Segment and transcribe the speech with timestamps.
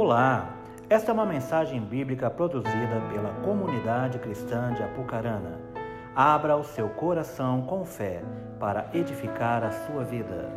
[0.00, 0.56] Olá,
[0.88, 5.58] esta é uma mensagem bíblica produzida pela comunidade cristã de Apucarana.
[6.14, 8.22] Abra o seu coração com fé
[8.60, 10.48] para edificar a sua vida.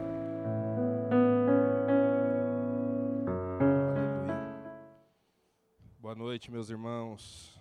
[5.98, 7.60] Boa noite, meus irmãos.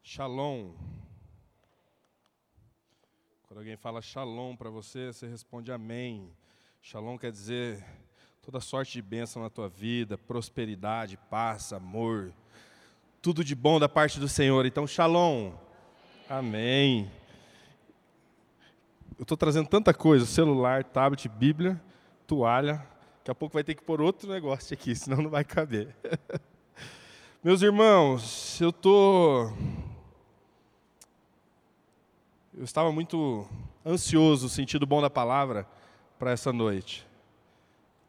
[0.00, 0.74] Shalom.
[3.48, 6.32] Quando alguém fala shalom para você, você responde amém.
[6.80, 7.84] Shalom quer dizer
[8.42, 12.32] toda sorte de bênção na tua vida, prosperidade, paz, amor,
[13.22, 14.66] tudo de bom da parte do Senhor.
[14.66, 15.52] Então, shalom.
[16.28, 17.08] Amém.
[19.16, 21.80] Eu estou trazendo tanta coisa: celular, tablet, Bíblia,
[22.26, 22.84] toalha.
[23.18, 25.94] Daqui a pouco vai ter que pôr outro negócio aqui, senão não vai caber.
[27.44, 29.56] Meus irmãos, eu estou.
[32.52, 33.46] Eu estava muito
[33.86, 35.64] ansioso, sentido bom da palavra,
[36.18, 37.11] para essa noite.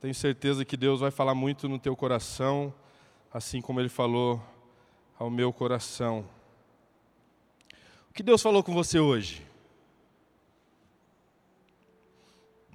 [0.03, 2.73] Tenho certeza que Deus vai falar muito no teu coração,
[3.33, 4.43] assim como Ele falou
[5.17, 6.27] ao meu coração.
[8.09, 9.47] O que Deus falou com você hoje?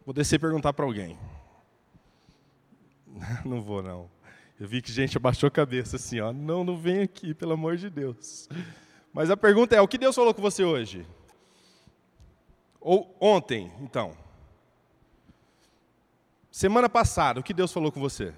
[0.07, 1.19] Vou descer e perguntar para alguém.
[3.45, 4.11] Não vou, não.
[4.59, 6.33] Eu vi que gente abaixou a cabeça assim, ó.
[6.33, 8.49] Não, não vem aqui, pelo amor de Deus.
[9.13, 11.07] Mas a pergunta é: o que Deus falou com você hoje?
[12.81, 14.17] Ou ontem, então?
[16.59, 18.35] Semana passada, o que Deus falou com você?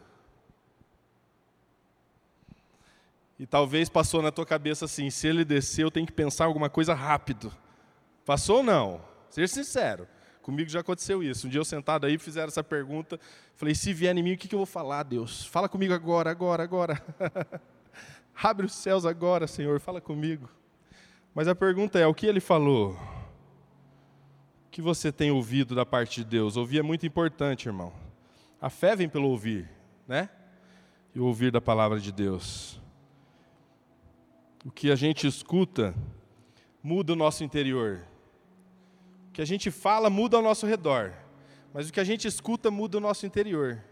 [3.38, 6.68] E talvez passou na tua cabeça assim: se ele descer, eu tenho que pensar alguma
[6.68, 7.50] coisa rápido.
[8.26, 9.00] Passou ou não?
[9.30, 10.06] Seja sincero.
[10.42, 11.46] Comigo já aconteceu isso.
[11.46, 13.18] Um dia eu sentado aí, fizeram essa pergunta.
[13.56, 15.46] Falei: se vier em mim, o que eu vou falar, Deus?
[15.46, 17.02] Fala comigo agora, agora, agora.
[18.36, 20.46] Abre os céus agora, Senhor, fala comigo.
[21.34, 22.90] Mas a pergunta é: o que ele falou?
[24.66, 26.58] O que você tem ouvido da parte de Deus?
[26.58, 28.09] Ouvir é muito importante, irmão.
[28.60, 29.68] A fé vem pelo ouvir,
[30.06, 30.28] né?
[31.14, 32.80] E o ouvir da palavra de Deus.
[34.64, 35.94] O que a gente escuta
[36.82, 38.06] muda o nosso interior.
[39.28, 41.14] O que a gente fala muda ao nosso redor.
[41.72, 43.82] Mas o que a gente escuta muda o nosso interior.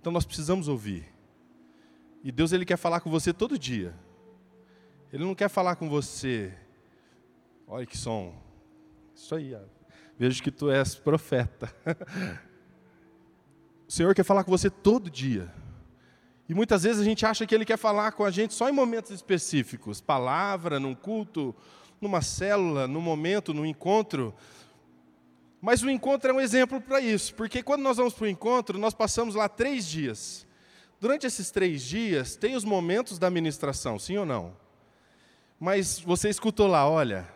[0.00, 1.06] Então nós precisamos ouvir.
[2.24, 3.94] E Deus ele quer falar com você todo dia.
[5.12, 6.52] Ele não quer falar com você.
[7.68, 8.34] Olha que som.
[9.14, 9.54] Isso aí.
[9.54, 9.60] Ó.
[10.18, 11.72] Vejo que tu és profeta.
[13.92, 15.52] o Senhor quer falar com você todo dia.
[16.48, 18.72] E muitas vezes a gente acha que Ele quer falar com a gente só em
[18.72, 21.54] momentos específicos palavra, num culto,
[22.00, 24.34] numa célula, num momento, num encontro.
[25.60, 28.78] Mas o encontro é um exemplo para isso, porque quando nós vamos para o encontro,
[28.78, 30.46] nós passamos lá três dias.
[30.98, 34.56] Durante esses três dias, tem os momentos da ministração, sim ou não?
[35.60, 37.28] Mas você escutou lá, olha,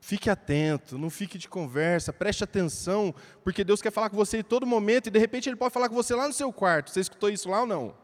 [0.00, 4.42] fique atento, não fique de conversa, preste atenção, porque Deus quer falar com você em
[4.42, 6.90] todo momento e de repente Ele pode falar com você lá no seu quarto.
[6.90, 7.94] Você escutou isso lá ou não?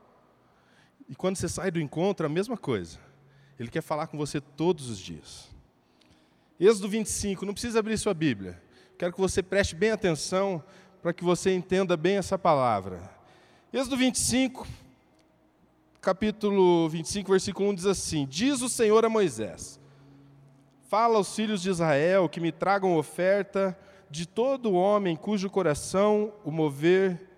[1.09, 2.99] E quando você sai do encontro, a mesma coisa.
[3.59, 5.49] Ele quer falar com você todos os dias.
[6.61, 8.63] Êxodo 25, não precisa abrir sua Bíblia.
[8.99, 10.63] Quero que você preste bem atenção
[11.03, 13.11] para que você entenda bem essa palavra.
[13.73, 14.67] Êxodo 25,
[16.01, 19.78] capítulo 25, versículo 1 diz assim: Diz o Senhor a Moisés:
[20.89, 23.77] Fala aos filhos de Israel que me tragam oferta
[24.09, 27.29] de todo homem cujo coração o mover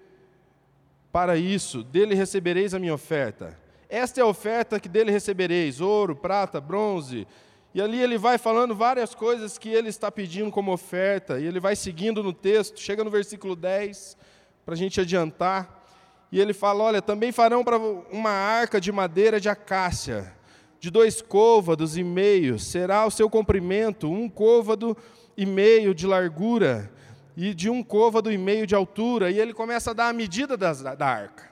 [1.10, 3.58] para isso, dele recebereis a minha oferta.
[3.88, 7.26] Esta é a oferta que dele recebereis: ouro, prata, bronze.
[7.74, 11.58] E ali ele vai falando várias coisas que ele está pedindo como oferta, e ele
[11.58, 14.16] vai seguindo no texto, chega no versículo 10,
[14.64, 15.86] para a gente adiantar.
[16.30, 20.34] E ele fala: Olha, também farão para uma arca de madeira de acácia,
[20.80, 24.96] de dois côvados e meio, será o seu comprimento, um côvado
[25.36, 26.90] e meio de largura,
[27.36, 30.56] e de um côvado e meio de altura, e ele começa a dar a medida
[30.56, 31.48] das, da arca.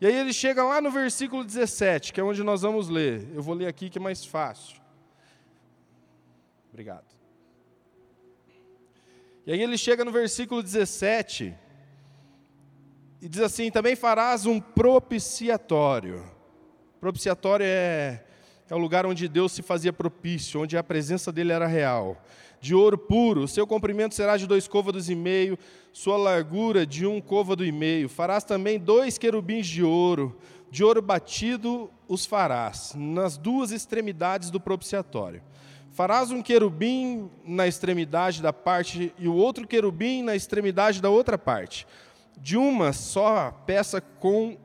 [0.00, 3.28] E aí ele chega lá no versículo 17, que é onde nós vamos ler.
[3.34, 4.78] Eu vou ler aqui que é mais fácil.
[6.70, 7.06] Obrigado.
[9.46, 11.56] E aí ele chega no versículo 17
[13.22, 16.30] e diz assim: Também farás um propiciatório.
[17.00, 18.24] Propiciatório é,
[18.68, 22.20] é o lugar onde Deus se fazia propício, onde a presença dele era real
[22.60, 25.58] de ouro puro, seu comprimento será de dois côvados e meio,
[25.92, 28.08] sua largura de um côvado e meio.
[28.08, 30.36] Farás também dois querubins de ouro,
[30.70, 35.42] de ouro batido os farás, nas duas extremidades do propiciatório.
[35.92, 41.38] Farás um querubim na extremidade da parte e o outro querubim na extremidade da outra
[41.38, 41.86] parte,
[42.36, 44.58] de uma só peça com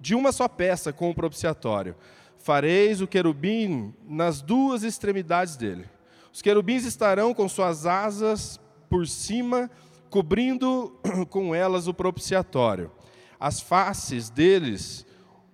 [0.00, 1.96] de uma só peça com o propiciatório.
[2.44, 5.88] Fareis o querubim nas duas extremidades dele.
[6.30, 8.60] Os querubins estarão com suas asas
[8.90, 9.70] por cima,
[10.10, 10.94] cobrindo
[11.30, 12.92] com elas o propiciatório.
[13.40, 15.06] As faces deles,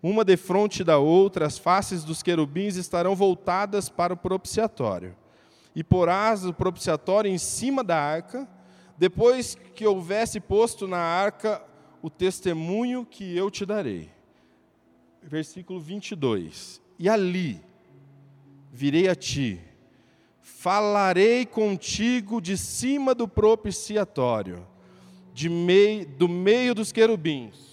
[0.03, 5.15] uma defronte da outra, as faces dos querubins estarão voltadas para o propiciatório.
[5.77, 8.49] E porás o propiciatório em cima da arca,
[8.99, 11.63] depois que houvesse posto na arca
[12.03, 14.11] o testemunho que eu te darei.
[15.23, 16.80] Versículo 22.
[17.01, 17.61] E ali
[18.71, 19.61] virei a ti,
[20.41, 24.65] falarei contigo de cima do propiciatório,
[25.35, 27.71] de meio, do meio dos querubins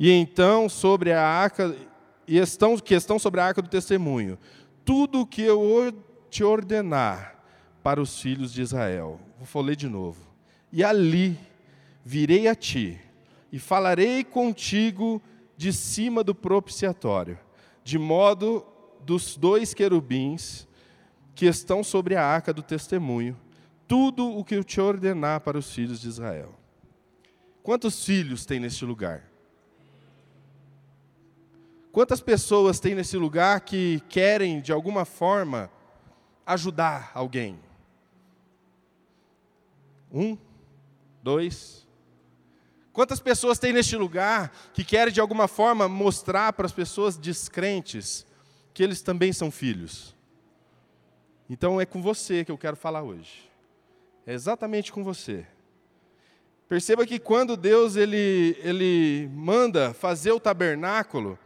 [0.00, 1.76] e então sobre a arca,
[2.26, 4.38] e estão, que estão sobre a arca do testemunho,
[4.82, 5.92] tudo o que eu
[6.30, 7.36] te ordenar
[7.82, 9.20] para os filhos de Israel.
[9.38, 10.22] Vou ler de novo.
[10.72, 11.38] E ali
[12.02, 12.98] virei a ti,
[13.52, 15.20] e falarei contigo
[15.60, 17.38] de cima do propiciatório,
[17.84, 18.64] de modo
[19.04, 20.66] dos dois querubins
[21.34, 23.38] que estão sobre a arca do testemunho,
[23.86, 26.54] tudo o que eu te ordenar para os filhos de Israel.
[27.62, 29.30] Quantos filhos tem neste lugar?
[31.92, 35.70] Quantas pessoas tem nesse lugar que querem, de alguma forma,
[36.46, 37.60] ajudar alguém?
[40.10, 40.38] Um,
[41.22, 41.86] dois.
[42.92, 48.26] Quantas pessoas tem neste lugar que querem, de alguma forma, mostrar para as pessoas descrentes
[48.74, 50.14] que eles também são filhos?
[51.48, 53.48] Então é com você que eu quero falar hoje.
[54.26, 55.46] É exatamente com você.
[56.68, 61.36] Perceba que quando Deus ele, ele manda fazer o tabernáculo,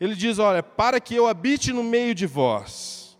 [0.00, 3.18] ele diz: Olha, para que eu habite no meio de vós.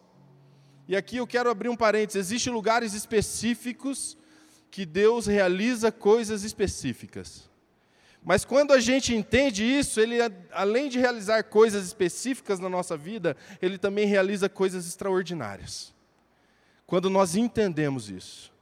[0.87, 4.17] E aqui eu quero abrir um parênteses: existem lugares específicos
[4.71, 7.51] que Deus realiza coisas específicas.
[8.29, 10.19] Mas quando a gente entende isso, ele,
[10.53, 15.95] além de realizar coisas específicas na nossa vida, ele também realiza coisas extraordinárias.
[16.87, 18.53] Quando nós entendemos isso.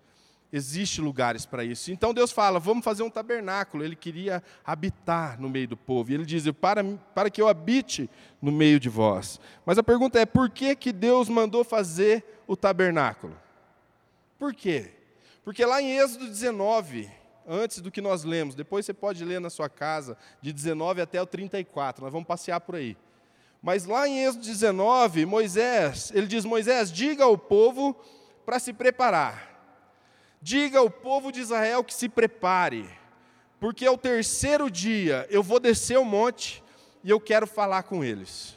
[0.52, 1.90] Existem lugares para isso.
[1.90, 3.82] Então Deus fala: vamos fazer um tabernáculo.
[3.82, 6.12] Ele queria habitar no meio do povo.
[6.12, 8.08] E ele diz: para, para que eu habite
[8.40, 9.40] no meio de vós.
[9.64, 13.36] Mas a pergunta é: por que, que Deus mandou fazer o tabernáculo?
[14.38, 14.92] Por quê?
[15.44, 17.10] Porque lá em Êxodo 19,
[17.46, 21.20] antes do que nós lemos, depois você pode ler na sua casa, de 19 até
[21.20, 22.96] o 34, nós vamos passear por aí.
[23.62, 27.96] Mas lá em Êxodo 19, Moisés, ele diz: Moisés, diga ao povo
[28.44, 29.56] para se preparar
[30.40, 32.88] Diga ao povo de Israel que se prepare,
[33.58, 36.62] porque ao terceiro dia eu vou descer o monte
[37.02, 38.56] e eu quero falar com eles.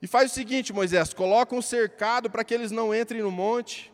[0.00, 3.92] E faz o seguinte, Moisés: coloca um cercado para que eles não entrem no monte,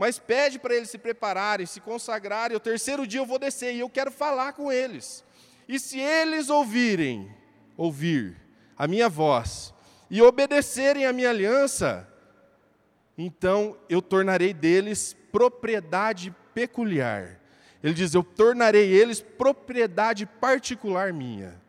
[0.00, 2.56] mas pede para eles se prepararem, se consagrarem.
[2.56, 5.22] O terceiro dia eu vou descer e eu quero falar com eles.
[5.68, 7.30] E se eles ouvirem,
[7.76, 8.34] ouvir
[8.78, 9.74] a minha voz
[10.10, 12.08] e obedecerem a minha aliança,
[13.18, 17.38] então eu tornarei deles propriedade peculiar.
[17.84, 21.60] Ele diz: Eu tornarei eles propriedade particular minha.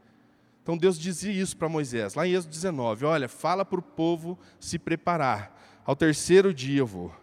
[0.64, 4.40] Então Deus dizia isso para Moisés, lá em Êxodo 19: Olha, fala para o povo
[4.58, 7.21] se preparar, ao terceiro dia eu vou.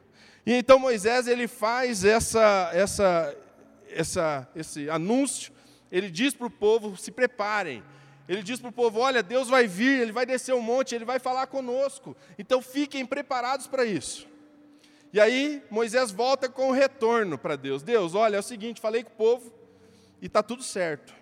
[0.48, 3.36] E então Moisés ele faz essa, essa,
[3.90, 5.52] essa, esse anúncio,
[5.92, 7.84] ele diz para o povo: se preparem.
[8.26, 10.94] Ele diz para o povo: Olha, Deus vai vir, ele vai descer o um monte,
[10.94, 12.16] ele vai falar conosco.
[12.38, 14.26] Então fiquem preparados para isso.
[15.12, 17.82] E aí Moisés volta com o retorno para Deus.
[17.82, 19.52] Deus, olha, é o seguinte, falei com o povo
[20.22, 21.12] e está tudo certo.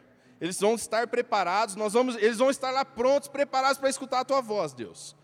[0.40, 4.24] Eles vão estar preparados, nós vamos, eles vão estar lá prontos, preparados para escutar a
[4.24, 5.16] tua voz, Deus.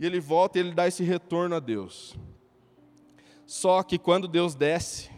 [0.00, 2.16] E ele volta e ele dá esse retorno a Deus.
[3.46, 5.08] Só que quando Deus desce,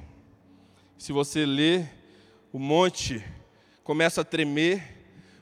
[0.99, 1.87] se você lê,
[2.53, 3.25] o monte
[3.83, 4.83] começa a tremer,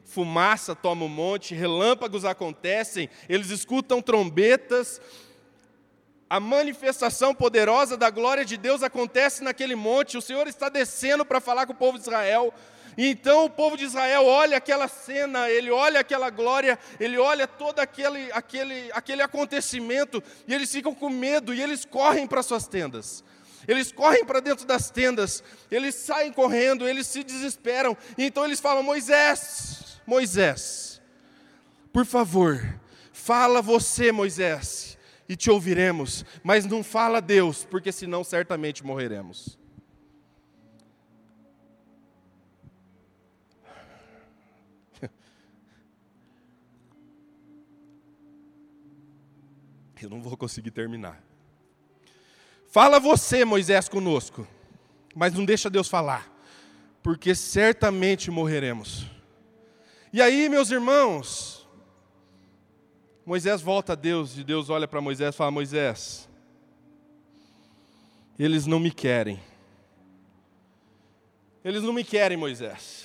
[0.04, 5.00] fumaça toma o monte, relâmpagos acontecem, eles escutam trombetas,
[6.30, 11.40] a manifestação poderosa da glória de Deus acontece naquele monte, o Senhor está descendo para
[11.40, 12.54] falar com o povo de Israel.
[12.96, 17.46] E então o povo de Israel olha aquela cena, ele olha aquela glória, ele olha
[17.46, 22.66] todo aquele, aquele, aquele acontecimento, e eles ficam com medo e eles correm para suas
[22.66, 23.22] tendas.
[23.68, 27.96] Eles correm para dentro das tendas, eles saem correndo, eles se desesperam.
[28.16, 31.02] Então eles falam: Moisés, Moisés,
[31.92, 32.64] por favor,
[33.12, 34.96] fala você, Moisés
[35.28, 39.58] e te ouviremos, mas não fala Deus, porque senão certamente morreremos.
[50.02, 51.22] Eu não vou conseguir terminar.
[52.68, 54.46] Fala você, Moisés, conosco,
[55.14, 56.30] mas não deixa Deus falar,
[57.02, 59.06] porque certamente morreremos.
[60.12, 61.66] E aí, meus irmãos,
[63.24, 66.28] Moisés volta a Deus e Deus olha para Moisés e fala: Moisés,
[68.38, 69.40] eles não me querem.
[71.64, 73.04] Eles não me querem, Moisés.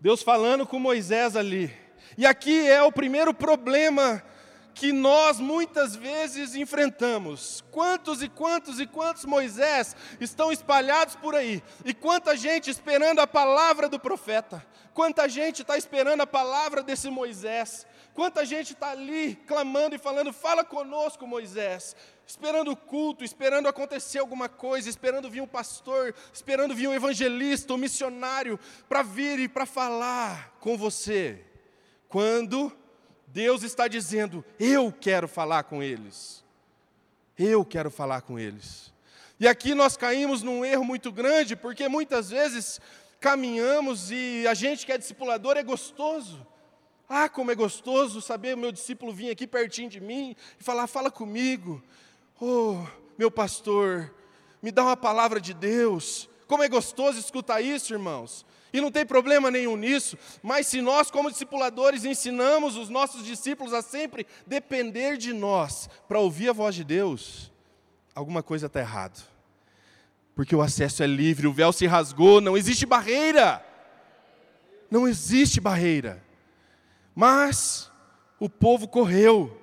[0.00, 1.72] Deus falando com Moisés ali.
[2.16, 4.22] E aqui é o primeiro problema
[4.74, 7.62] que nós muitas vezes enfrentamos.
[7.70, 11.62] Quantos e quantos e quantos Moisés estão espalhados por aí?
[11.84, 14.64] E quanta gente esperando a palavra do profeta?
[14.94, 17.86] Quanta gente está esperando a palavra desse Moisés?
[18.12, 21.94] Quanta gente está ali clamando e falando: Fala conosco, Moisés.
[22.26, 27.72] Esperando o culto, esperando acontecer alguma coisa, esperando vir um pastor, esperando vir um evangelista,
[27.74, 28.58] um missionário,
[28.88, 31.44] para vir e para falar com você.
[32.08, 32.72] Quando
[33.32, 36.44] Deus está dizendo: Eu quero falar com eles.
[37.38, 38.92] Eu quero falar com eles.
[39.38, 42.80] E aqui nós caímos num erro muito grande, porque muitas vezes
[43.18, 46.46] caminhamos e a gente que é discipulador é gostoso.
[47.08, 51.10] Ah, como é gostoso saber meu discípulo vir aqui pertinho de mim e falar: Fala
[51.10, 51.82] comigo.
[52.40, 52.84] Oh,
[53.18, 54.12] meu pastor,
[54.62, 56.28] me dá uma palavra de Deus.
[56.46, 58.44] Como é gostoso escutar isso, irmãos.
[58.72, 63.72] E não tem problema nenhum nisso, mas se nós, como discipuladores, ensinamos os nossos discípulos
[63.72, 67.50] a sempre depender de nós para ouvir a voz de Deus,
[68.14, 69.24] alguma coisa está errado.
[70.34, 73.64] Porque o acesso é livre, o véu se rasgou, não existe barreira.
[74.90, 76.22] Não existe barreira.
[77.14, 77.90] Mas
[78.38, 79.60] o povo correu,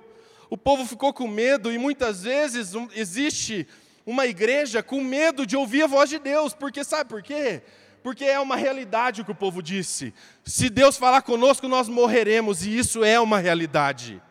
[0.48, 3.66] o povo ficou com medo, e muitas vezes existe
[4.06, 7.62] uma igreja com medo de ouvir a voz de Deus, porque sabe por quê?
[8.02, 10.14] Porque é uma realidade o que o povo disse.
[10.44, 14.22] Se Deus falar conosco, nós morreremos, e isso é uma realidade.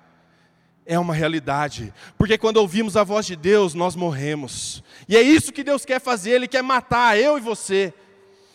[0.86, 5.52] É uma realidade, porque quando ouvimos a voz de Deus, nós morremos, e é isso
[5.52, 7.94] que Deus quer fazer, Ele quer matar eu e você.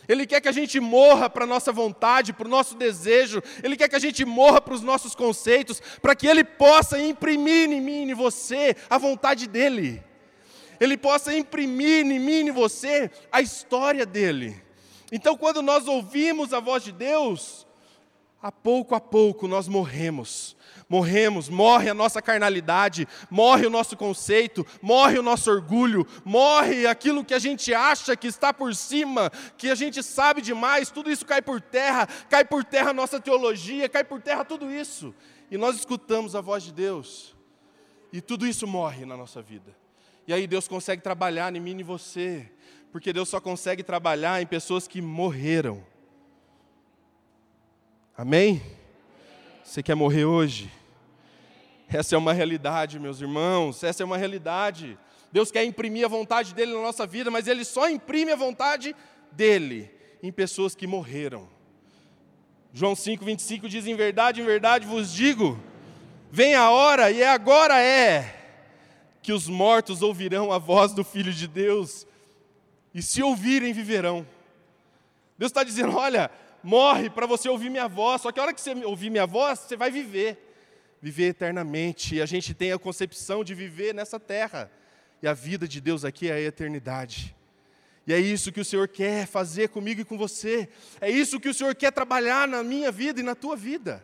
[0.07, 3.77] Ele quer que a gente morra para a nossa vontade, para o nosso desejo, Ele
[3.77, 7.79] quer que a gente morra para os nossos conceitos, para que Ele possa imprimir em
[7.79, 10.03] mim e em você a vontade dEle.
[10.79, 14.62] Ele possa imprimir em mim e em você a história dEle.
[15.15, 17.67] Então, quando nós ouvimos a voz de Deus,
[18.41, 20.57] a pouco a pouco nós morremos.
[20.89, 27.23] Morremos, morre a nossa carnalidade, morre o nosso conceito, morre o nosso orgulho, morre aquilo
[27.23, 31.27] que a gente acha que está por cima, que a gente sabe demais, tudo isso
[31.27, 35.13] cai por terra, cai por terra a nossa teologia, cai por terra tudo isso.
[35.51, 37.35] E nós escutamos a voz de Deus,
[38.11, 39.77] e tudo isso morre na nossa vida.
[40.27, 42.49] E aí Deus consegue trabalhar em mim e em você,
[42.93, 45.83] porque Deus só consegue trabalhar em pessoas que morreram.
[48.15, 48.61] Amém?
[49.63, 50.71] Você quer morrer hoje?
[51.89, 54.95] Essa é uma realidade, meus irmãos, essa é uma realidade.
[55.31, 58.95] Deus quer imprimir a vontade dele na nossa vida, mas ele só imprime a vontade
[59.31, 59.89] dele
[60.21, 61.49] em pessoas que morreram.
[62.71, 65.59] João 5:25 diz: "Em verdade, em verdade vos digo,
[66.31, 68.39] vem a hora e agora é
[69.19, 72.05] que os mortos ouvirão a voz do Filho de Deus
[72.93, 74.27] e se ouvirem, viverão.
[75.37, 76.29] Deus está dizendo: olha,
[76.63, 79.59] morre para você ouvir minha voz, só que a hora que você ouvir minha voz,
[79.59, 80.37] você vai viver,
[81.01, 82.15] viver eternamente.
[82.15, 84.71] E a gente tem a concepção de viver nessa terra,
[85.21, 87.35] e a vida de Deus aqui é a eternidade.
[88.05, 90.67] E é isso que o Senhor quer fazer comigo e com você,
[90.99, 94.03] é isso que o Senhor quer trabalhar na minha vida e na tua vida.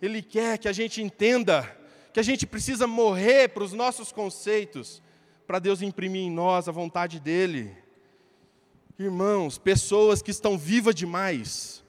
[0.00, 1.74] Ele quer que a gente entenda
[2.12, 5.02] que a gente precisa morrer para os nossos conceitos,
[5.46, 7.83] para Deus imprimir em nós a vontade dEle.
[8.98, 11.82] Irmãos, pessoas que estão vivas demais,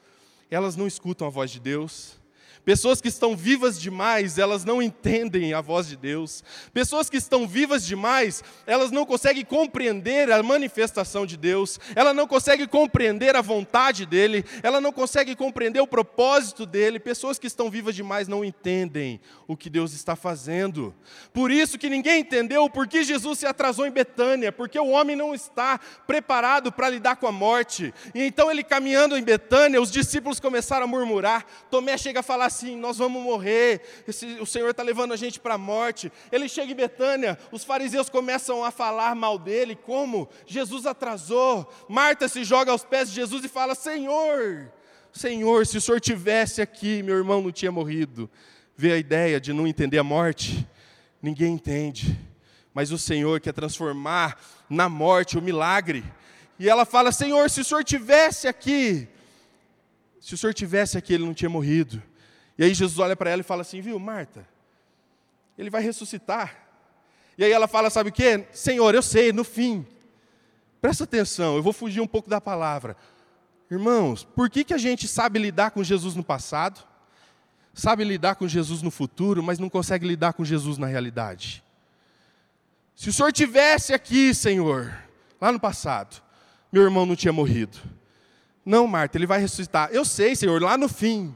[0.50, 2.20] elas não escutam a voz de Deus,
[2.66, 6.44] Pessoas que estão vivas demais, elas não entendem a voz de Deus.
[6.74, 11.80] Pessoas que estão vivas demais, elas não conseguem compreender a manifestação de Deus.
[11.96, 14.44] Ela não consegue compreender a vontade dele.
[14.64, 17.00] Ela não consegue compreender o propósito dele.
[17.00, 20.94] Pessoas que estão vivas demais não entendem o que Deus está fazendo.
[21.32, 25.16] Por isso que ninguém entendeu por que Jesus se atrasou em Betânia, porque o homem
[25.16, 27.94] não está preparado para lidar com a morte.
[28.16, 31.46] E então ele caminhando em Betânia, os discípulos começaram a murmurar.
[31.70, 35.40] Tomé chega a falar assim: nós vamos morrer, esse, o Senhor está levando a gente
[35.40, 36.12] para a morte.
[36.32, 41.70] Ele chega em Betânia, os fariseus começam a falar mal dele, como Jesus atrasou.
[41.90, 44.72] Marta se joga aos pés de Jesus e fala: Senhor,
[45.12, 48.30] Senhor, se o Senhor tivesse aqui, meu irmão não tinha morrido.
[48.78, 50.68] Vê a ideia de não entender a morte?
[51.22, 52.18] Ninguém entende.
[52.74, 54.38] Mas o Senhor quer transformar
[54.70, 56.04] na morte o milagre.
[56.58, 59.08] E ela fala: Senhor, se o Senhor tivesse aqui,
[60.20, 62.02] se o Senhor tivesse aqui, ele não tinha morrido.
[62.58, 64.48] E aí Jesus olha para ela e fala assim: Viu, Marta,
[65.58, 66.56] ele vai ressuscitar.
[67.38, 68.46] E aí ela fala: Sabe o que?
[68.52, 69.86] Senhor, eu sei, no fim.
[70.82, 72.96] Presta atenção, eu vou fugir um pouco da palavra.
[73.70, 76.80] Irmãos, por que, que a gente sabe lidar com Jesus no passado,
[77.74, 81.64] sabe lidar com Jesus no futuro, mas não consegue lidar com Jesus na realidade?
[82.96, 84.96] Se o Senhor tivesse aqui, Senhor,
[85.42, 86.22] lá no passado,
[86.72, 87.78] meu irmão não tinha morrido.
[88.64, 89.90] Não, Marta, ele vai ressuscitar.
[89.92, 91.36] Eu sei, Senhor, lá no fim.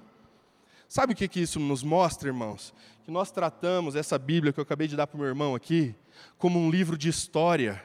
[0.90, 2.74] Sabe o que, que isso nos mostra, irmãos?
[3.06, 5.96] Que nós tratamos essa Bíblia que eu acabei de dar para o meu irmão aqui
[6.36, 7.82] como um livro de história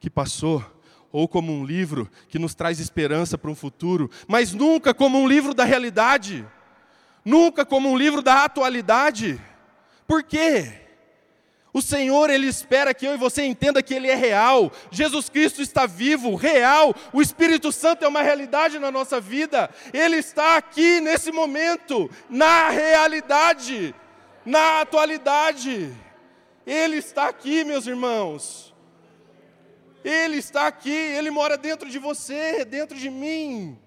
[0.00, 0.64] que passou,
[1.12, 5.28] ou como um livro que nos traz esperança para um futuro, mas nunca como um
[5.28, 6.44] livro da realidade,
[7.22, 9.38] nunca como um livro da atualidade.
[10.06, 10.81] Por quê?
[11.72, 14.70] O Senhor, Ele espera que eu e você entenda que Ele é real.
[14.90, 16.94] Jesus Cristo está vivo, real.
[17.12, 19.70] O Espírito Santo é uma realidade na nossa vida.
[19.92, 23.94] Ele está aqui nesse momento, na realidade,
[24.44, 25.90] na atualidade.
[26.66, 28.74] Ele está aqui, meus irmãos.
[30.04, 33.78] Ele está aqui, Ele mora dentro de você, dentro de mim.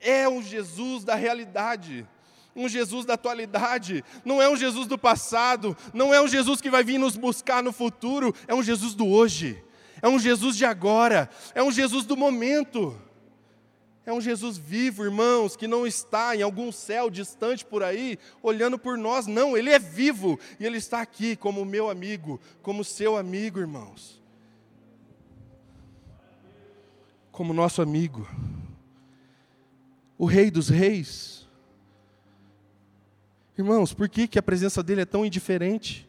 [0.00, 2.06] É um Jesus da realidade
[2.54, 6.70] um Jesus da atualidade, não é um Jesus do passado, não é um Jesus que
[6.70, 9.62] vai vir nos buscar no futuro, é um Jesus do hoje,
[10.02, 12.96] é um Jesus de agora, é um Jesus do momento.
[14.04, 18.78] É um Jesus vivo, irmãos, que não está em algum céu distante por aí, olhando
[18.78, 23.16] por nós, não, ele é vivo e ele está aqui como meu amigo, como seu
[23.16, 24.20] amigo, irmãos.
[27.30, 28.26] Como nosso amigo.
[30.16, 31.39] O Rei dos Reis,
[33.60, 36.08] Irmãos, por que, que a presença dele é tão indiferente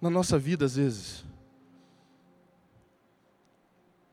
[0.00, 1.24] na nossa vida às vezes?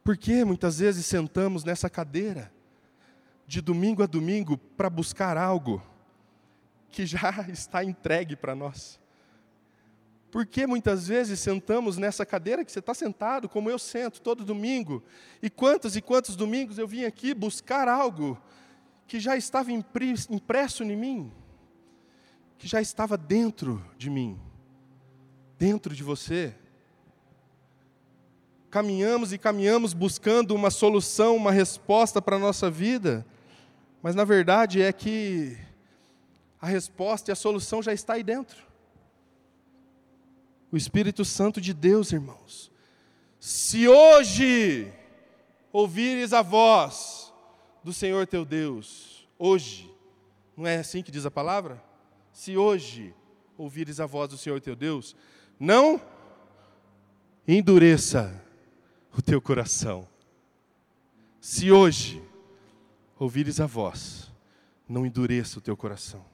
[0.04, 2.52] Por que muitas vezes sentamos nessa cadeira
[3.46, 5.84] de domingo a domingo para buscar algo
[6.90, 9.00] que já está entregue para nós?
[10.32, 14.44] Por que muitas vezes sentamos nessa cadeira que você está sentado, como eu sento todo
[14.44, 15.04] domingo?
[15.44, 18.36] E quantos e quantos domingos eu vim aqui buscar algo
[19.10, 21.32] que já estava impresso em mim,
[22.60, 24.40] que já estava dentro de mim,
[25.58, 26.56] dentro de você.
[28.70, 33.26] Caminhamos e caminhamos buscando uma solução, uma resposta para a nossa vida,
[34.00, 35.58] mas na verdade é que
[36.62, 38.64] a resposta e a solução já está aí dentro.
[40.72, 42.72] O Espírito Santo de Deus, irmãos.
[43.40, 44.94] Se hoje
[45.74, 47.19] ouvires a voz,
[47.84, 49.90] do Senhor teu Deus, hoje,
[50.56, 51.82] não é assim que diz a palavra?
[52.32, 53.14] Se hoje
[53.58, 55.16] ouvires a voz do Senhor teu Deus,
[55.60, 56.02] não
[57.48, 58.44] endureça
[59.18, 60.08] o teu coração.
[61.42, 62.22] Se hoje
[63.18, 64.32] ouvires a voz,
[64.88, 66.26] não endureça o teu coração.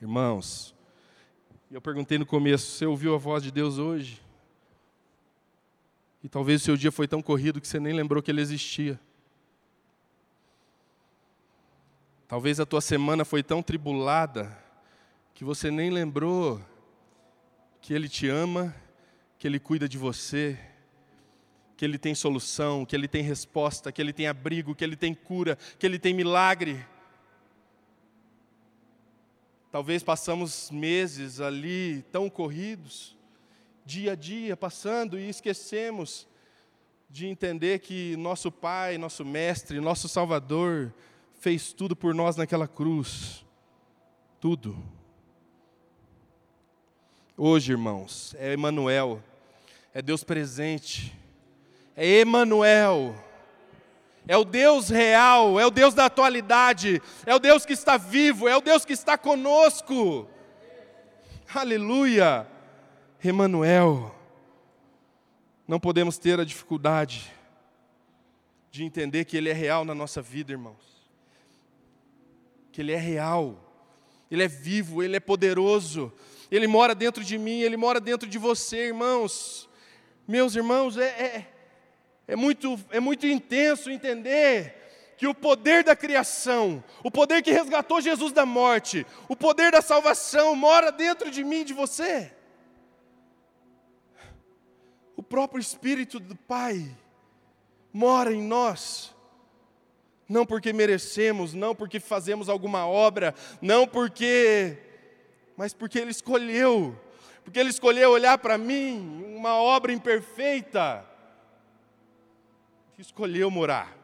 [0.00, 0.74] Irmãos,
[1.70, 4.20] eu perguntei no começo: você ouviu a voz de Deus hoje?
[6.22, 8.98] E talvez o seu dia foi tão corrido que você nem lembrou que ele existia.
[12.28, 14.56] Talvez a tua semana foi tão tribulada
[15.34, 16.64] que você nem lembrou
[17.80, 18.74] que ele te ama,
[19.38, 20.58] que ele cuida de você,
[21.76, 25.12] que ele tem solução, que ele tem resposta, que ele tem abrigo, que ele tem
[25.12, 26.86] cura, que ele tem milagre.
[29.72, 33.16] Talvez passamos meses ali tão corridos
[33.84, 36.28] dia a dia passando e esquecemos
[37.10, 40.92] de entender que nosso Pai, nosso Mestre, nosso Salvador
[41.40, 43.44] fez tudo por nós naquela cruz.
[44.40, 44.76] Tudo.
[47.36, 49.22] Hoje, irmãos, é Emanuel,
[49.92, 51.12] é Deus presente,
[51.96, 53.14] é Emanuel.
[54.26, 58.46] É o Deus real, é o Deus da atualidade, é o Deus que está vivo,
[58.46, 60.28] é o Deus que está conosco.
[61.52, 62.46] Aleluia!
[63.24, 64.12] Emanuel.
[65.66, 67.32] Não podemos ter a dificuldade
[68.70, 71.10] de entender que Ele é real na nossa vida, irmãos.
[72.72, 73.56] Que Ele é real,
[74.30, 76.12] Ele é vivo, Ele é poderoso,
[76.50, 79.68] Ele mora dentro de mim, Ele mora dentro de você, irmãos.
[80.26, 81.48] Meus irmãos, é, é,
[82.26, 88.00] é, muito, é muito intenso entender que o poder da criação, o poder que resgatou
[88.00, 92.32] Jesus da morte, o poder da salvação mora dentro de mim e de você
[95.32, 96.94] próprio Espírito do Pai
[97.90, 99.16] mora em nós.
[100.28, 104.76] Não porque merecemos, não porque fazemos alguma obra, não porque,
[105.56, 107.00] mas porque Ele escolheu,
[107.42, 111.02] porque Ele escolheu olhar para mim, uma obra imperfeita,
[112.98, 113.96] escolheu morar.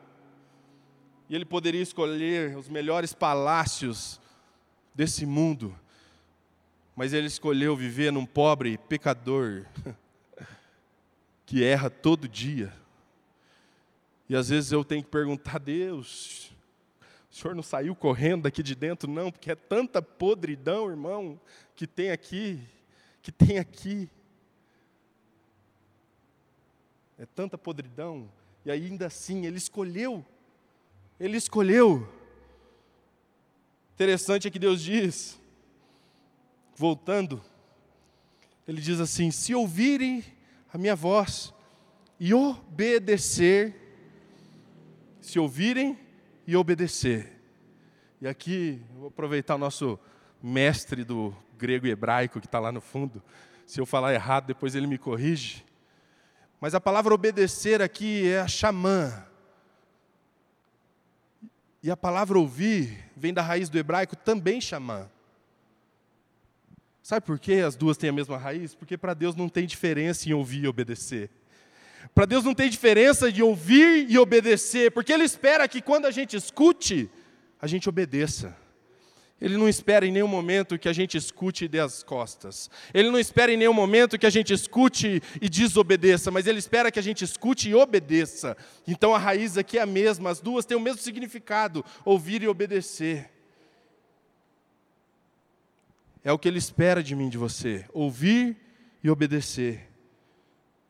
[1.29, 4.19] E Ele poderia escolher os melhores palácios
[4.95, 5.79] desse mundo,
[6.97, 9.67] mas Ele escolheu viver num pobre pecador.
[11.48, 12.70] que erra todo dia.
[14.28, 16.52] E às vezes eu tenho que perguntar a Deus:
[17.30, 21.40] o senhor não saiu correndo daqui de dentro, não, porque é tanta podridão, irmão,
[21.74, 22.61] que tem aqui,
[23.22, 24.11] que tem aqui.
[27.18, 28.30] É tanta podridão,
[28.62, 30.24] e ainda assim Ele escolheu
[31.18, 32.06] Ele escolheu.
[33.94, 35.40] Interessante é que Deus diz,
[36.76, 37.42] voltando,
[38.66, 40.37] Ele diz assim: se ouvirem
[40.72, 41.52] a minha voz
[42.20, 43.74] e obedecer,
[45.20, 45.98] se ouvirem
[46.46, 47.40] e obedecer.
[48.20, 49.98] E aqui, eu vou aproveitar o nosso
[50.42, 53.22] mestre do grego e hebraico que está lá no fundo.
[53.66, 55.64] Se eu falar errado, depois ele me corrige.
[56.61, 59.24] Mas a palavra obedecer aqui é a xamã.
[61.83, 65.09] E a palavra ouvir vem da raiz do hebraico também xamã.
[67.09, 68.75] Sabe por que as duas têm a mesma raiz?
[68.75, 71.31] Porque para Deus não tem diferença em ouvir e obedecer.
[72.14, 76.11] Para Deus não tem diferença de ouvir e obedecer, porque Ele espera que quando a
[76.11, 77.09] gente escute,
[77.62, 78.55] a gente obedeça.
[79.40, 82.71] Ele não espera em nenhum momento que a gente escute e dê as costas.
[82.92, 86.92] Ele não espera em nenhum momento que a gente escute e desobedeça, mas ele espera
[86.92, 88.55] que a gente escute e obedeça.
[88.87, 92.49] Então a raiz aqui é a mesma, as duas têm o mesmo significado: ouvir e
[92.49, 93.38] obedecer.
[96.22, 98.57] É o que ele espera de mim, de você: ouvir
[99.02, 99.88] e obedecer.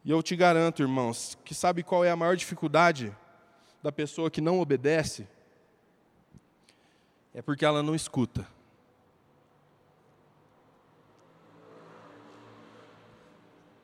[0.04, 3.14] E eu te garanto, irmãos, que sabe qual é a maior dificuldade
[3.82, 5.26] da pessoa que não obedece?
[7.38, 8.44] é porque ela não escuta.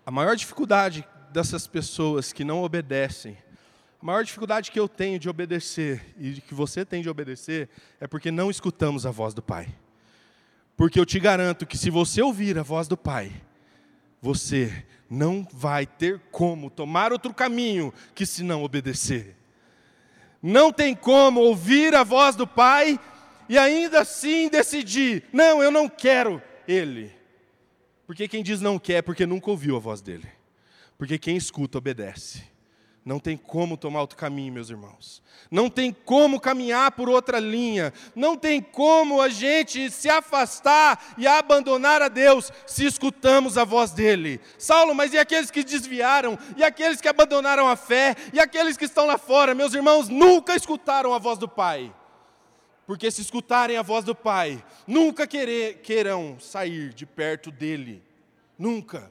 [0.04, 3.38] A maior dificuldade dessas pessoas que não obedecem,
[4.02, 8.08] a maior dificuldade que eu tenho de obedecer e que você tem de obedecer é
[8.08, 9.72] porque não escutamos a voz do Pai.
[10.76, 13.32] Porque eu te garanto que se você ouvir a voz do Pai,
[14.20, 19.36] você não vai ter como tomar outro caminho que se não obedecer.
[20.42, 22.98] Não tem como ouvir a voz do Pai
[23.48, 27.12] e ainda assim decidir: não, eu não quero Ele.
[28.06, 30.28] Porque quem diz não quer é porque nunca ouviu a voz dele.
[30.98, 32.53] Porque quem escuta obedece.
[33.04, 35.22] Não tem como tomar outro caminho, meus irmãos.
[35.50, 37.92] Não tem como caminhar por outra linha.
[38.16, 43.90] Não tem como a gente se afastar e abandonar a Deus se escutamos a voz
[43.90, 44.40] dele.
[44.56, 46.38] Saulo, mas e aqueles que desviaram?
[46.56, 48.16] E aqueles que abandonaram a fé?
[48.32, 49.54] E aqueles que estão lá fora?
[49.54, 51.94] Meus irmãos, nunca escutaram a voz do Pai.
[52.86, 58.02] Porque se escutarem a voz do Pai, nunca querer, queirão sair de perto dele.
[58.58, 59.10] Nunca.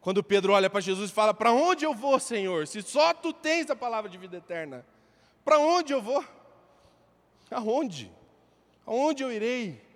[0.00, 2.66] Quando Pedro olha para Jesus e fala: Para onde eu vou, Senhor?
[2.66, 4.84] Se só tu tens a palavra de vida eterna,
[5.44, 6.24] para onde eu vou?
[7.50, 8.10] Aonde?
[8.86, 9.88] Aonde eu irei?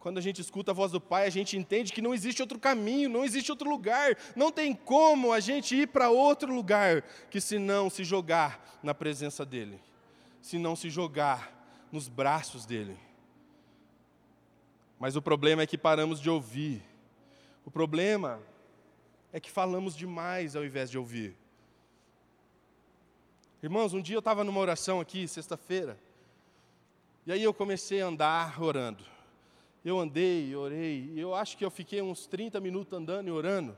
[0.00, 2.58] Quando a gente escuta a voz do Pai, a gente entende que não existe outro
[2.58, 7.40] caminho, não existe outro lugar, não tem como a gente ir para outro lugar que
[7.40, 9.80] se não se jogar na presença dEle
[10.42, 12.98] se não se jogar nos braços dele.
[14.98, 16.82] Mas o problema é que paramos de ouvir.
[17.64, 18.40] O problema
[19.32, 21.34] é que falamos demais ao invés de ouvir.
[23.62, 25.98] Irmãos, um dia eu estava numa oração aqui, sexta-feira,
[27.24, 29.04] e aí eu comecei a andar orando.
[29.84, 33.76] Eu andei, orei, e eu acho que eu fiquei uns 30 minutos andando e orando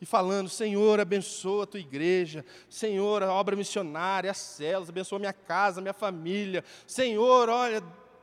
[0.00, 5.32] e falando: Senhor, abençoa a tua igreja, Senhor, a obra missionária, as células, abençoa minha
[5.32, 7.82] casa, minha família, Senhor, olha,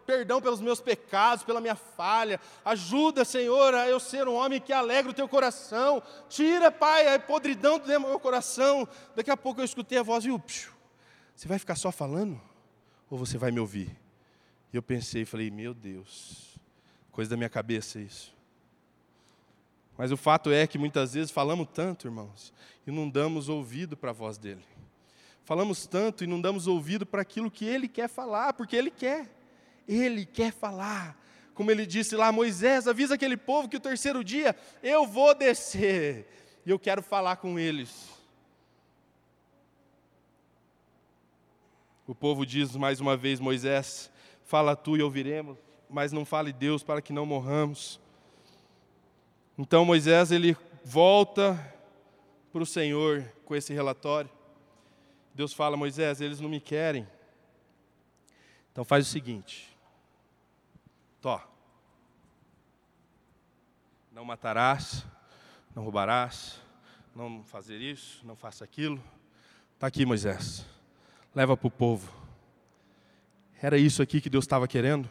[0.10, 4.74] perdão pelos meus pecados, pela minha falha, ajuda, Senhor, a eu ser um homem que
[4.74, 8.88] alegra o teu coração, tira, Pai, a podridão do meu coração.
[9.16, 10.42] Daqui a pouco eu escutei a voz e o
[11.36, 12.42] você vai ficar só falando?
[13.08, 13.96] Ou você vai me ouvir?
[14.74, 16.60] E eu pensei, falei, meu Deus,
[17.12, 18.36] coisa da minha cabeça isso.
[19.96, 22.52] Mas o fato é que muitas vezes falamos tanto, irmãos,
[22.88, 24.66] e não damos ouvido para a voz dele.
[25.46, 29.39] Falamos tanto e não damos ouvido para aquilo que ele quer falar, porque ele quer.
[29.90, 31.20] Ele quer falar.
[31.56, 36.26] Como ele disse lá, Moisés, avisa aquele povo que o terceiro dia eu vou descer
[36.66, 38.08] e eu quero falar com eles.
[42.08, 44.12] O povo diz mais uma vez, Moisés,
[44.44, 45.58] fala tu e ouviremos,
[45.90, 48.00] mas não fale Deus para que não morramos.
[49.58, 51.60] Então Moisés ele volta
[52.52, 54.30] para o Senhor com esse relatório.
[55.36, 57.08] Deus fala: Moisés, eles não me querem.
[58.72, 59.69] Então faz o seguinte:
[61.22, 61.42] Tó,
[64.12, 65.06] não matarás,
[65.76, 66.60] não roubarás,
[67.16, 69.02] não fazer isso, não faça aquilo.
[69.76, 70.66] Está aqui, Moisés.
[71.34, 72.12] Leva para o povo.
[73.62, 75.10] Era isso aqui que Deus estava querendo?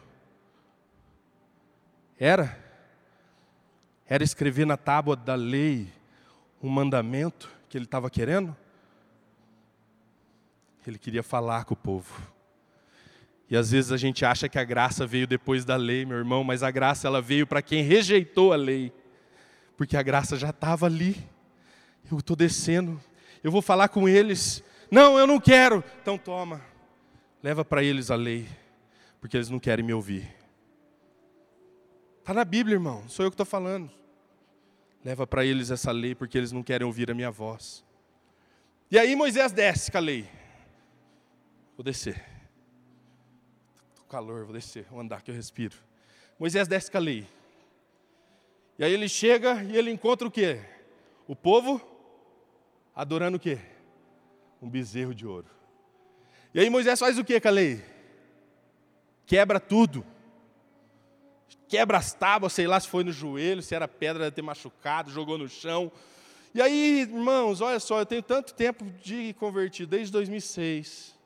[2.18, 2.59] Era?
[4.07, 5.92] Era escrever na tábua da lei
[6.62, 8.57] um mandamento que ele estava querendo?
[10.87, 12.38] Ele queria falar com o povo.
[13.50, 16.44] E às vezes a gente acha que a graça veio depois da lei, meu irmão,
[16.44, 18.92] mas a graça ela veio para quem rejeitou a lei.
[19.76, 21.16] Porque a graça já estava ali.
[22.11, 23.00] Eu estou descendo,
[23.42, 24.62] eu vou falar com eles.
[24.90, 25.82] Não, eu não quero.
[26.00, 26.61] Então toma,
[27.42, 28.46] leva para eles a lei,
[29.20, 30.28] porque eles não querem me ouvir.
[32.20, 33.90] Está na Bíblia, irmão, sou eu que estou falando.
[35.04, 37.84] Leva para eles essa lei, porque eles não querem ouvir a minha voz.
[38.90, 40.28] E aí Moisés desce com a lei.
[41.76, 42.38] Vou descer.
[44.09, 45.77] Calor, vou descer, vou andar que eu respiro.
[46.38, 47.27] Moisés desce com a lei.
[48.79, 50.61] E aí ele chega e ele encontra o quê?
[51.27, 51.81] O povo
[52.94, 53.59] adorando o quê?
[54.62, 55.47] Um bezerro de ouro.
[56.55, 57.85] E aí Moisés faz o quê com a lei?
[59.27, 60.05] Quebra tudo.
[61.68, 65.11] Quebra as tábuas, sei lá se foi no joelho, se era pedra de ter machucado,
[65.11, 65.92] jogou no chão.
[66.55, 71.17] E aí, irmãos, olha só, eu tenho tanto tempo de convertido, desde 2006.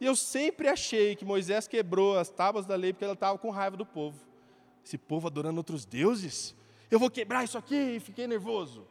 [0.00, 3.50] E eu sempre achei que Moisés quebrou as tábuas da lei porque ela estava com
[3.50, 4.18] raiva do povo.
[4.84, 6.54] Esse povo adorando outros deuses?
[6.90, 8.86] Eu vou quebrar isso aqui fiquei nervoso.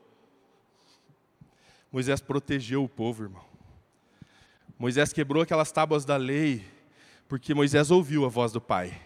[1.92, 3.46] Moisés protegeu o povo, irmão.
[4.78, 6.66] Moisés quebrou aquelas tábuas da lei,
[7.30, 9.00] porque Moisés ouviu a voz do Pai.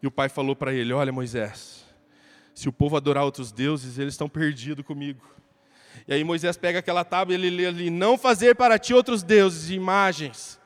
[0.00, 1.84] E o Pai falou para ele: Olha, Moisés,
[2.54, 5.28] se o povo adorar outros deuses, eles estão perdidos comigo.
[6.06, 9.24] E aí Moisés pega aquela tábua e ele lê ali: Não fazer para ti outros
[9.24, 10.60] deuses e imagens.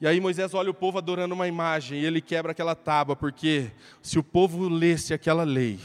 [0.00, 3.70] E aí Moisés olha o povo adorando uma imagem e ele quebra aquela tábua, porque
[4.00, 5.78] se o povo lesse aquela lei,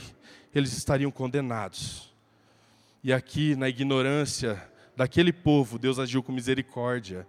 [0.54, 2.14] eles estariam condenados.
[3.04, 7.28] E aqui, na ignorância daquele povo, Deus agiu com misericórdia.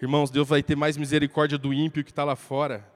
[0.00, 2.88] Irmãos, Deus vai ter mais misericórdia do ímpio que está lá fora,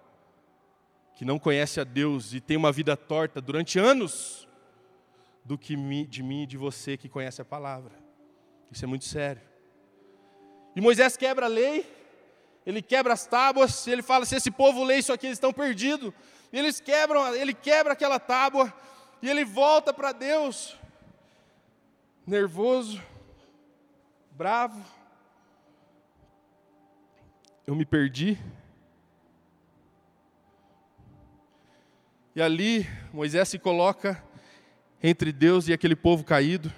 [1.16, 4.46] que não conhece a Deus e tem uma vida torta durante anos,
[5.44, 5.74] do que
[6.06, 7.92] de mim e de você que conhece a palavra.
[8.70, 9.42] Isso é muito sério.
[10.76, 11.84] E Moisés quebra a lei,
[12.64, 16.12] ele quebra as tábuas, ele fala: se esse povo lê isso aqui, eles estão perdidos.
[16.52, 18.72] E eles quebram, ele quebra aquela tábua,
[19.20, 20.76] e ele volta para Deus,
[22.26, 23.00] nervoso,
[24.32, 24.84] bravo.
[27.66, 28.38] Eu me perdi.
[32.34, 34.22] E ali Moisés se coloca
[35.02, 36.72] entre Deus e aquele povo caído.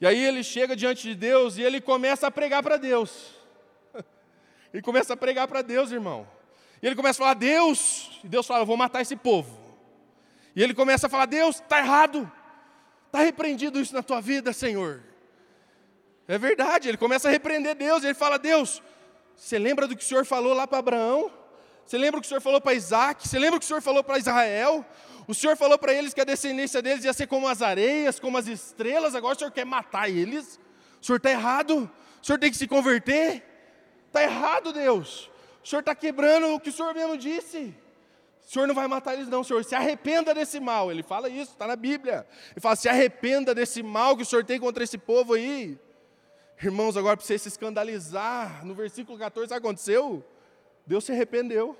[0.00, 3.33] E aí ele chega diante de Deus e ele começa a pregar para Deus.
[4.74, 6.26] Ele começa a pregar para Deus, irmão.
[6.82, 9.56] E ele começa a falar: Deus, e Deus fala: Eu vou matar esse povo.
[10.56, 12.30] E ele começa a falar: Deus, está errado,
[13.06, 15.00] está repreendido isso na tua vida, Senhor.
[16.26, 18.82] É verdade, ele começa a repreender Deus, ele fala: Deus,
[19.36, 21.30] você lembra do que o Senhor falou lá para Abraão?
[21.86, 23.28] Você lembra o que o Senhor falou para Isaac?
[23.28, 24.84] Você lembra o que o Senhor falou para Israel?
[25.28, 28.36] O Senhor falou para eles que a descendência deles ia ser como as areias, como
[28.36, 30.58] as estrelas, agora o Senhor quer matar eles?
[31.00, 31.88] O Senhor está errado,
[32.20, 33.53] o Senhor tem que se converter?
[34.14, 35.28] Está errado, Deus.
[35.64, 37.74] O Senhor está quebrando o que o Senhor mesmo disse.
[38.46, 39.64] O Senhor não vai matar eles, não, Senhor.
[39.64, 40.92] Se arrependa desse mal.
[40.92, 42.24] Ele fala isso, está na Bíblia.
[42.52, 45.76] Ele fala: se arrependa desse mal que o Senhor tem contra esse povo aí.
[46.62, 50.24] Irmãos, agora para você se escandalizar, no versículo 14, sabe o que aconteceu?
[50.86, 51.76] Deus se arrependeu.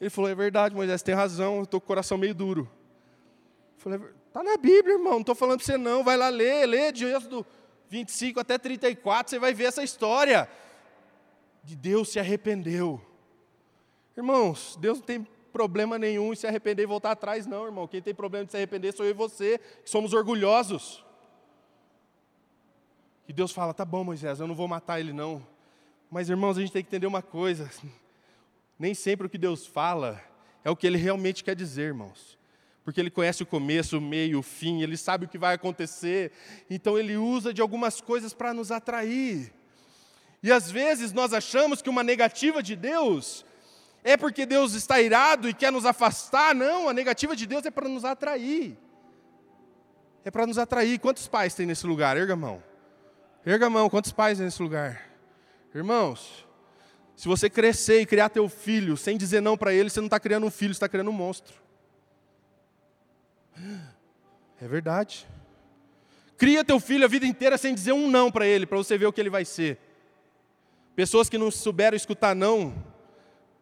[0.00, 2.70] Ele falou: é verdade, Moisés tem razão, eu estou com o coração meio duro.
[3.76, 6.66] Eu falei: está na Bíblia, irmão, não estou falando para você não, vai lá ler,
[6.66, 7.44] lê de Êxodo
[7.88, 10.48] 25 até 34, você vai ver essa história.
[11.62, 13.00] De Deus se arrependeu.
[14.16, 17.86] Irmãos, Deus não tem problema nenhum em se arrepender e voltar atrás, não, irmão.
[17.86, 21.04] Quem tem problema de se arrepender sou eu e você, que somos orgulhosos.
[23.28, 25.46] E Deus fala: tá bom, Moisés, eu não vou matar ele, não.
[26.10, 27.70] Mas, irmãos, a gente tem que entender uma coisa:
[28.78, 30.20] nem sempre o que Deus fala
[30.64, 32.38] é o que ele realmente quer dizer, irmãos.
[32.84, 36.32] Porque ele conhece o começo, o meio, o fim, ele sabe o que vai acontecer,
[36.68, 39.52] então ele usa de algumas coisas para nos atrair.
[40.42, 43.44] E às vezes nós achamos que uma negativa de Deus
[44.02, 46.54] é porque Deus está irado e quer nos afastar.
[46.54, 48.76] Não, a negativa de Deus é para nos atrair.
[50.24, 50.98] É para nos atrair.
[50.98, 52.16] Quantos pais tem nesse lugar?
[52.16, 52.62] Erga a mão.
[53.44, 53.90] Erga a mão.
[53.90, 55.08] Quantos pais tem nesse lugar?
[55.74, 56.46] Irmãos,
[57.14, 60.18] se você crescer e criar teu filho sem dizer não para ele, você não está
[60.18, 61.54] criando um filho, você está criando um monstro.
[64.60, 65.26] É verdade.
[66.38, 69.06] Cria teu filho a vida inteira sem dizer um não para ele, para você ver
[69.06, 69.78] o que ele vai ser.
[71.00, 72.74] Pessoas que não souberam escutar não,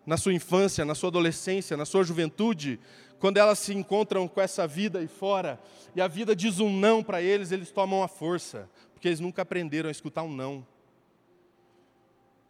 [0.05, 2.81] na sua infância, na sua adolescência, na sua juventude,
[3.21, 5.57] quando elas se encontram com essa vida aí fora,
[5.95, 9.43] e a vida diz um não para eles, eles tomam a força, porque eles nunca
[9.43, 10.67] aprenderam a escutar um não.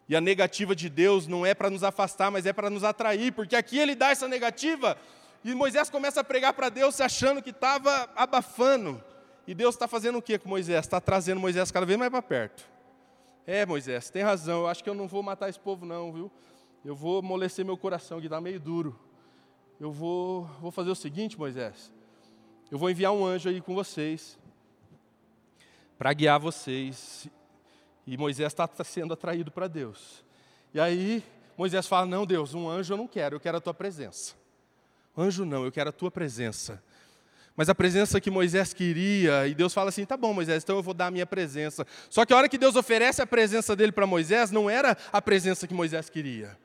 [0.07, 3.31] E a negativa de Deus não é para nos afastar, mas é para nos atrair,
[3.31, 4.97] porque aqui ele dá essa negativa,
[5.45, 8.99] e Moisés começa a pregar para Deus achando que estava abafando.
[9.45, 10.83] E Deus está fazendo o que com Moisés?
[10.83, 12.78] Está trazendo Moisés cada vez mais para perto.
[13.51, 16.31] É, Moisés, tem razão, eu acho que eu não vou matar esse povo, não, viu?
[16.85, 18.95] eu vou amolecer meu coração, que está meio duro.
[19.79, 21.91] Eu vou, vou fazer o seguinte, Moisés.
[22.69, 24.37] Eu vou enviar um anjo aí com vocês,
[25.97, 27.27] para guiar vocês.
[28.05, 30.23] E Moisés está sendo atraído para Deus.
[30.71, 31.23] E aí
[31.57, 34.35] Moisés fala: Não, Deus, um anjo eu não quero, eu quero a tua presença.
[35.17, 36.83] Anjo não, eu quero a tua presença.
[37.59, 40.81] Mas a presença que Moisés queria, e Deus fala assim: tá bom, Moisés, então eu
[40.81, 41.85] vou dar a minha presença.
[42.09, 45.21] Só que a hora que Deus oferece a presença dele para Moisés, não era a
[45.21, 46.57] presença que Moisés queria.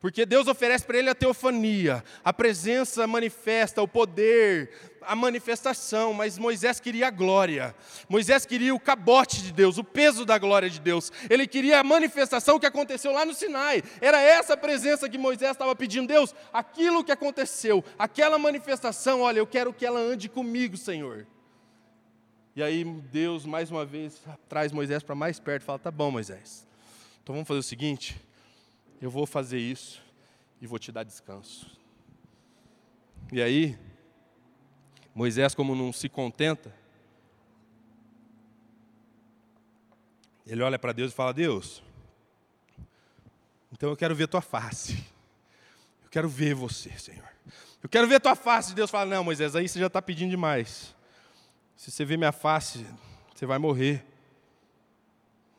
[0.00, 4.70] Porque Deus oferece para ele a teofania, a presença manifesta, o poder,
[5.02, 7.74] a manifestação, mas Moisés queria a glória.
[8.08, 11.10] Moisés queria o cabote de Deus, o peso da glória de Deus.
[11.28, 13.82] Ele queria a manifestação que aconteceu lá no Sinai.
[14.00, 19.46] Era essa presença que Moisés estava pedindo, Deus, aquilo que aconteceu, aquela manifestação, olha, eu
[19.48, 21.26] quero que ela ande comigo, Senhor.
[22.54, 26.10] E aí Deus mais uma vez traz Moisés para mais perto e fala: "Tá bom,
[26.10, 26.66] Moisés.
[27.22, 28.20] Então vamos fazer o seguinte,
[29.00, 30.02] eu vou fazer isso
[30.60, 31.78] e vou te dar descanso.
[33.32, 33.78] E aí,
[35.14, 36.74] Moisés, como não se contenta,
[40.46, 41.82] ele olha para Deus e fala: Deus,
[43.72, 45.04] então eu quero ver tua face.
[46.02, 47.28] Eu quero ver você, Senhor.
[47.82, 48.74] Eu quero ver tua face.
[48.74, 50.96] Deus fala: Não, Moisés, aí você já está pedindo demais.
[51.76, 52.86] Se você ver minha face,
[53.34, 54.04] você vai morrer.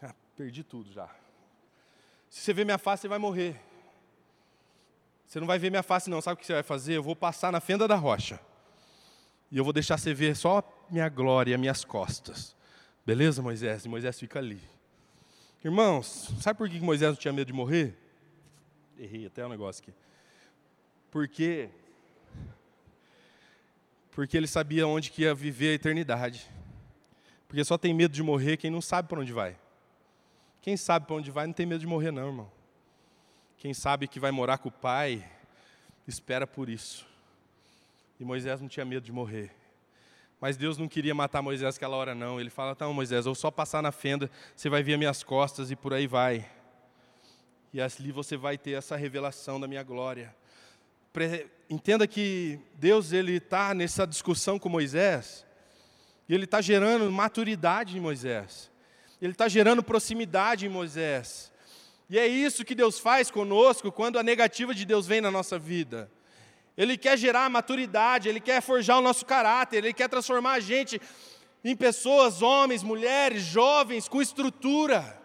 [0.02, 1.19] Ah, perdi tudo já.
[2.30, 3.60] Se você ver minha face, você vai morrer.
[5.26, 6.22] Você não vai ver minha face, não.
[6.22, 6.96] Sabe o que você vai fazer?
[6.96, 8.40] Eu vou passar na fenda da rocha.
[9.52, 12.56] E eu vou deixar você ver só minha glória, minhas costas.
[13.06, 13.86] Beleza, Moisés?
[13.86, 14.62] E Moisés fica ali.
[15.64, 17.98] Irmãos, sabe por que Moisés não tinha medo de morrer?
[18.98, 19.94] Errei até um negócio aqui.
[21.12, 21.70] Porque
[24.12, 26.46] porque ele sabia onde que ia viver a eternidade.
[27.48, 29.58] Porque só tem medo de morrer quem não sabe para onde vai.
[30.62, 32.52] Quem sabe para onde vai não tem medo de morrer, não, irmão.
[33.58, 35.26] Quem sabe que vai morar com o pai,
[36.08, 37.06] espera por isso.
[38.20, 39.52] E Moisés não tinha medo de morrer.
[40.40, 42.40] Mas Deus não queria matar Moisés aquela hora, não.
[42.40, 45.76] Ele fala: Então, Moisés, eu só passar na fenda, você vai ver minhas costas e
[45.76, 46.50] por aí vai.
[47.74, 50.36] E ali você vai ter essa revelação da minha glória.
[51.70, 55.46] Entenda que Deus ele está nessa discussão com Moisés,
[56.28, 58.72] e ele está gerando maturidade em Moisés.
[59.22, 61.52] Ele está gerando proximidade em Moisés.
[62.10, 65.60] E é isso que Deus faz conosco quando a negativa de Deus vem na nossa
[65.60, 66.10] vida.
[66.78, 71.00] Ele quer gerar maturidade, Ele quer forjar o nosso caráter, Ele quer transformar a gente
[71.64, 75.22] em pessoas, homens, mulheres, jovens com estrutura.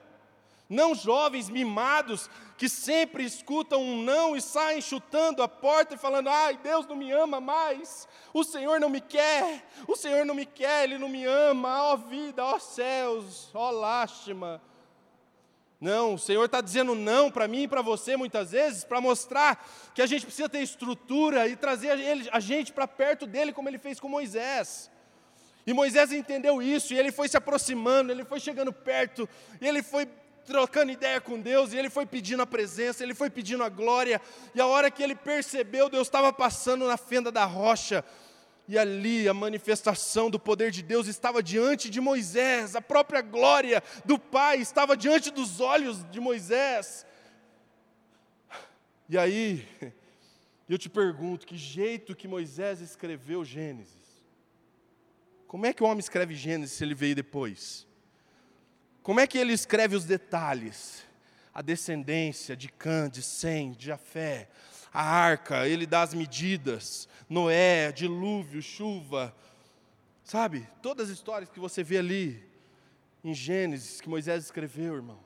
[0.69, 6.29] Não jovens mimados que sempre escutam um não e saem chutando a porta e falando:
[6.29, 10.47] ai, Deus não me ama mais, o Senhor não me quer, o Senhor não me
[10.47, 14.63] quer, Ele não me ama, ó vida, ó céus, ó lástima.
[15.81, 19.69] Não, o Senhor está dizendo não para mim e para você muitas vezes, para mostrar
[19.95, 21.91] que a gente precisa ter estrutura e trazer
[22.33, 24.91] a gente para perto dele, como ele fez com Moisés.
[25.67, 29.29] E Moisés entendeu isso, e ele foi se aproximando, ele foi chegando perto,
[29.61, 30.07] e ele foi
[30.45, 34.21] trocando ideia com Deus, e ele foi pedindo a presença, ele foi pedindo a glória,
[34.55, 38.05] e a hora que ele percebeu, Deus estava passando na fenda da rocha,
[38.67, 43.83] e ali a manifestação do poder de Deus estava diante de Moisés, a própria glória
[44.05, 47.05] do Pai estava diante dos olhos de Moisés.
[49.09, 49.69] E aí,
[50.67, 53.93] eu te pergunto, que jeito que Moisés escreveu Gênesis?
[55.47, 57.87] Como é que o homem escreve Gênesis se ele veio depois?
[59.05, 61.05] Como é que ele escreve os detalhes?
[61.53, 64.49] A descendência de Cã, de Sem, de Jafé,
[64.93, 69.37] a arca, ele dá as medidas, Noé, dilúvio, chuva,
[70.25, 70.67] sabe?
[70.81, 72.43] Todas as histórias que você vê ali
[73.23, 75.24] em Gênesis, que Moisés escreveu, irmão.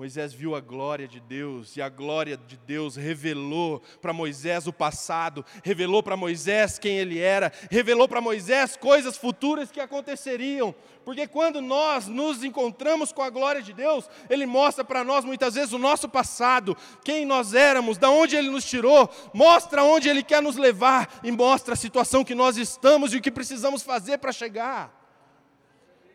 [0.00, 4.72] Moisés viu a glória de Deus e a glória de Deus revelou para Moisés o
[4.72, 11.26] passado, revelou para Moisés quem ele era, revelou para Moisés coisas futuras que aconteceriam, porque
[11.26, 15.74] quando nós nos encontramos com a glória de Deus, Ele mostra para nós muitas vezes
[15.74, 20.40] o nosso passado, quem nós éramos, da onde Ele nos tirou, mostra onde Ele quer
[20.40, 24.32] nos levar e mostra a situação que nós estamos e o que precisamos fazer para
[24.32, 24.99] chegar.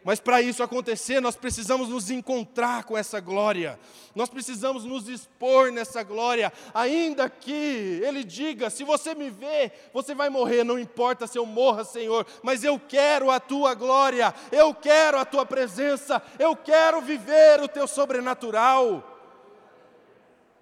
[0.06, 3.80] Mas para isso acontecer, nós precisamos nos encontrar com essa glória,
[4.14, 10.14] nós precisamos nos expor nessa glória, ainda que Ele diga: se você me vê, você
[10.14, 14.76] vai morrer, não importa se eu morra, Senhor, mas eu quero a tua glória, eu
[14.76, 19.04] quero a tua presença, eu quero viver o teu sobrenatural.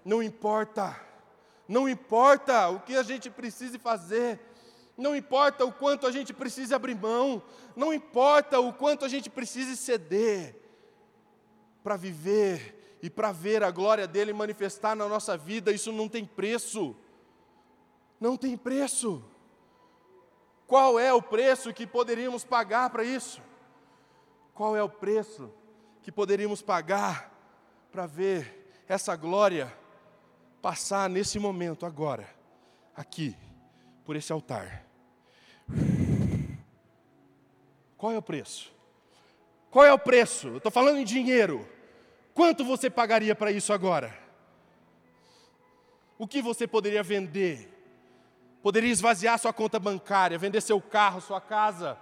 [0.05, 0.97] Não importa,
[1.67, 4.39] não importa o que a gente precise fazer,
[4.97, 7.41] não importa o quanto a gente precise abrir mão,
[7.75, 10.55] não importa o quanto a gente precise ceder
[11.83, 16.25] para viver e para ver a glória dele manifestar na nossa vida, isso não tem
[16.25, 16.95] preço.
[18.19, 19.23] Não tem preço.
[20.65, 23.41] Qual é o preço que poderíamos pagar para isso?
[24.53, 25.51] Qual é o preço
[26.01, 27.31] que poderíamos pagar
[27.91, 29.71] para ver essa glória
[30.61, 32.25] passar nesse momento, agora,
[32.95, 33.35] aqui,
[34.06, 34.86] por esse altar.
[37.97, 38.74] Qual é o preço?
[39.72, 40.47] Qual é o preço?
[40.49, 41.68] Eu estou falando em dinheiro.
[42.34, 44.14] Quanto você pagaria para isso agora?
[46.18, 47.70] O que você poderia vender?
[48.62, 51.97] Poderia esvaziar sua conta bancária, vender seu carro, sua casa.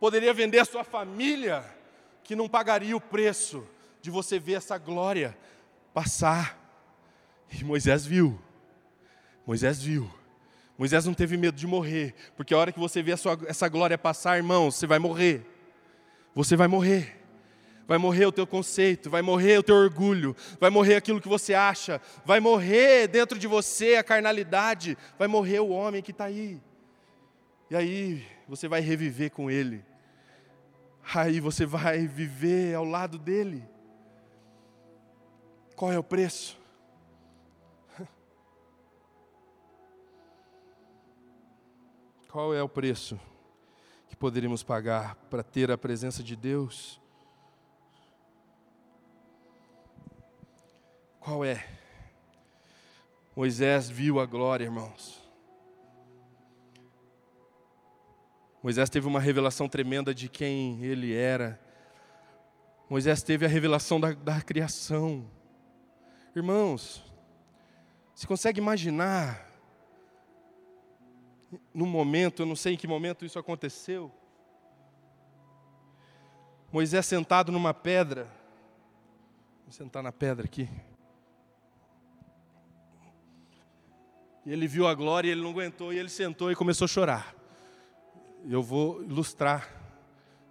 [0.00, 1.64] Poderia vender a sua família,
[2.24, 3.66] que não pagaria o preço
[4.00, 5.36] de você ver essa glória
[5.94, 6.58] passar.
[7.50, 8.40] E Moisés viu.
[9.46, 10.10] Moisés viu.
[10.82, 13.96] Moisés não teve medo de morrer, porque a hora que você vê sua, essa glória
[13.96, 15.46] passar, irmão, você vai morrer.
[16.34, 17.22] Você vai morrer.
[17.86, 21.54] Vai morrer o teu conceito, vai morrer o teu orgulho, vai morrer aquilo que você
[21.54, 26.60] acha, vai morrer dentro de você a carnalidade, vai morrer o homem que está aí.
[27.70, 29.84] E aí você vai reviver com ele.
[31.14, 33.62] Aí você vai viver ao lado dele.
[35.76, 36.60] Qual é o preço?
[42.32, 43.20] Qual é o preço
[44.08, 46.98] que poderíamos pagar para ter a presença de Deus?
[51.20, 51.68] Qual é?
[53.36, 55.20] Moisés viu a glória, irmãos.
[58.62, 61.60] Moisés teve uma revelação tremenda de quem ele era.
[62.88, 65.30] Moisés teve a revelação da, da criação.
[66.34, 67.04] Irmãos,
[68.14, 69.51] você consegue imaginar
[71.74, 74.10] num momento, eu não sei em que momento isso aconteceu.
[76.70, 78.26] Moisés sentado numa pedra.
[79.64, 80.68] Vou sentar na pedra aqui.
[84.44, 86.88] E ele viu a glória, e ele não aguentou, e ele sentou e começou a
[86.88, 87.34] chorar.
[88.48, 89.68] Eu vou ilustrar.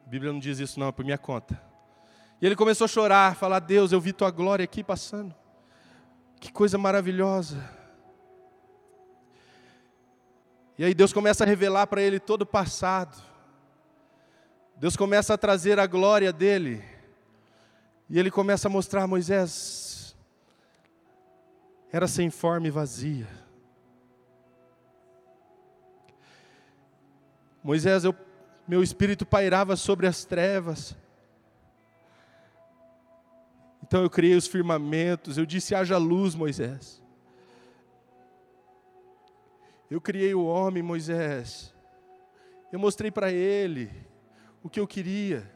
[0.06, 1.62] A Bíblia não diz isso não, é por minha conta.
[2.42, 5.36] E ele começou a chorar, falar: "Deus, eu vi tua glória aqui passando.
[6.40, 7.81] Que coisa maravilhosa."
[10.78, 13.22] E aí Deus começa a revelar para ele todo o passado.
[14.78, 16.84] Deus começa a trazer a glória dele.
[18.10, 20.16] E ele começa a mostrar Moisés.
[21.92, 23.28] Era sem forma e vazia.
[27.64, 28.16] Moisés, eu,
[28.68, 30.96] meu espírito pairava sobre as trevas.
[33.84, 37.01] Então eu criei os firmamentos, eu disse: haja luz, Moisés.
[39.92, 41.74] Eu criei o homem, Moisés.
[42.72, 43.92] Eu mostrei para ele
[44.64, 45.52] o que eu queria.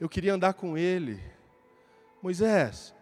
[0.00, 1.22] Eu queria andar com ele.
[2.22, 2.94] Moisés,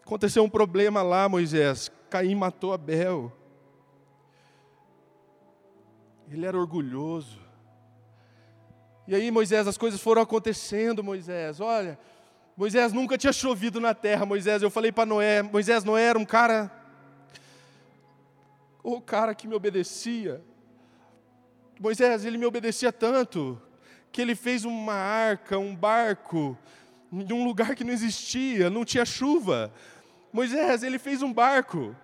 [0.00, 1.90] aconteceu um problema lá, Moisés.
[2.08, 3.32] Caim matou Abel.
[6.30, 7.40] Ele era orgulhoso.
[9.08, 11.58] E aí, Moisés, as coisas foram acontecendo, Moisés.
[11.58, 11.98] Olha,
[12.56, 14.62] Moisés nunca tinha chovido na terra, Moisés.
[14.62, 16.83] Eu falei para Noé, Moisés, Noé era um cara
[18.84, 20.44] o cara que me obedecia.
[21.80, 23.60] Moisés, ele me obedecia tanto
[24.12, 26.56] que ele fez uma arca, um barco,
[27.10, 29.72] de um lugar que não existia, não tinha chuva.
[30.30, 31.96] Moisés, ele fez um barco.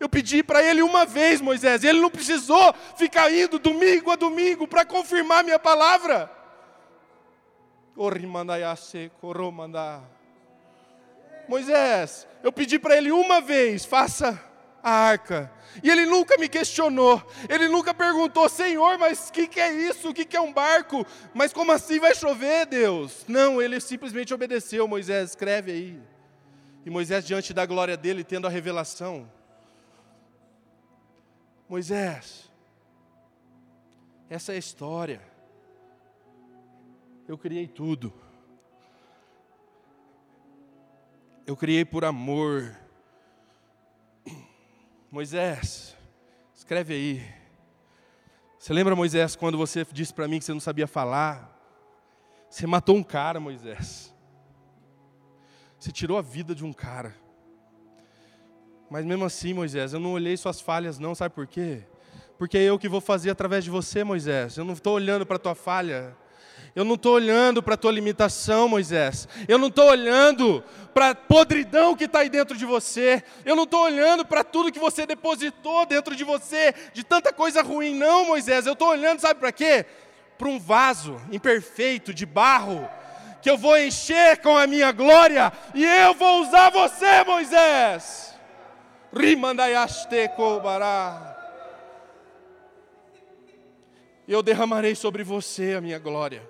[0.00, 4.66] Eu pedi para ele uma vez, Moisés, ele não precisou ficar indo domingo a domingo
[4.66, 6.30] para confirmar minha palavra.
[11.46, 14.49] Moisés, eu pedi para ele uma vez, faça
[14.82, 15.52] a arca.
[15.82, 20.10] E ele nunca me questionou, ele nunca perguntou, Senhor, mas o que, que é isso?
[20.10, 21.06] O que, que é um barco?
[21.32, 23.24] Mas como assim vai chover, Deus?
[23.28, 26.02] Não, ele simplesmente obedeceu, Moisés, escreve aí.
[26.84, 29.30] E Moisés, diante da glória dele, tendo a revelação,
[31.68, 32.50] Moisés,
[34.28, 35.20] essa é a história.
[37.28, 38.12] Eu criei tudo.
[41.46, 42.76] Eu criei por amor.
[45.10, 45.96] Moisés,
[46.54, 47.24] escreve aí.
[48.56, 51.50] Você lembra, Moisés, quando você disse para mim que você não sabia falar?
[52.48, 54.14] Você matou um cara, Moisés.
[55.76, 57.16] Você tirou a vida de um cara.
[58.88, 61.82] Mas mesmo assim, Moisés, eu não olhei suas falhas, não, sabe por quê?
[62.38, 64.56] Porque é eu que vou fazer através de você, Moisés.
[64.56, 66.16] Eu não estou olhando para a tua falha.
[66.74, 69.28] Eu não estou olhando para a tua limitação, Moisés.
[69.48, 70.62] Eu não estou olhando
[70.94, 73.22] para a podridão que está aí dentro de você.
[73.44, 77.62] Eu não estou olhando para tudo que você depositou dentro de você, de tanta coisa
[77.62, 78.66] ruim, não, Moisés.
[78.66, 79.84] Eu estou olhando, sabe para quê?
[80.38, 82.88] Para um vaso imperfeito de barro,
[83.42, 88.34] que eu vou encher com a minha glória e eu vou usar você, Moisés.
[89.12, 91.29] Rimandayaste kobará
[94.30, 96.48] eu derramarei sobre você a minha glória.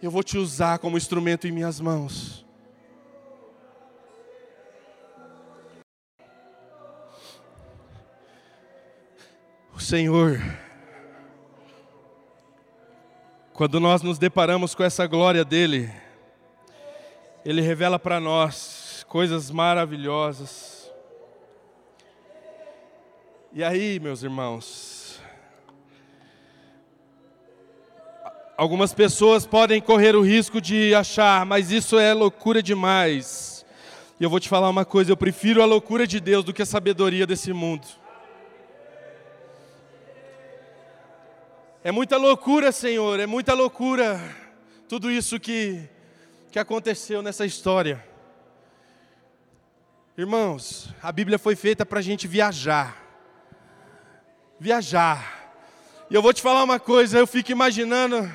[0.00, 2.42] Eu vou te usar como instrumento em minhas mãos.
[9.74, 10.40] O Senhor,
[13.52, 15.92] quando nós nos deparamos com essa glória dele,
[17.44, 20.90] ele revela para nós coisas maravilhosas.
[23.52, 24.93] E aí, meus irmãos,
[28.56, 33.64] algumas pessoas podem correr o risco de achar, mas isso é loucura demais.
[34.18, 36.62] E eu vou te falar uma coisa: eu prefiro a loucura de Deus do que
[36.62, 37.86] a sabedoria desse mundo.
[41.82, 44.20] É muita loucura, Senhor, é muita loucura
[44.88, 45.88] tudo isso que
[46.54, 48.00] que aconteceu nessa história.
[50.16, 52.96] Irmãos, a Bíblia foi feita para a gente viajar.
[54.60, 55.50] Viajar.
[56.08, 58.32] E eu vou te falar uma coisa, eu fico imaginando,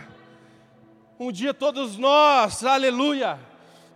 [1.20, 3.40] um dia todos nós, aleluia,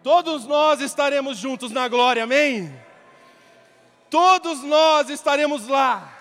[0.03, 2.77] todos nós estaremos juntos na glória, amém?
[4.09, 6.13] Todos nós estaremos lá,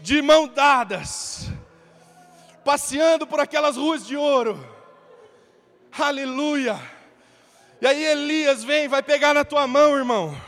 [0.00, 1.50] de mão dadas,
[2.64, 4.80] passeando por aquelas ruas de ouro
[5.98, 6.78] Aleluia.
[7.80, 10.40] E aí Elias vem, vai pegar na tua mão, irmão.